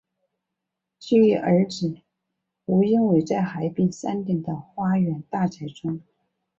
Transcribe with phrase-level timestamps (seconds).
[0.97, 1.97] 居于儿子
[2.65, 6.01] 吴英伟在海边山顶的花园大宅中。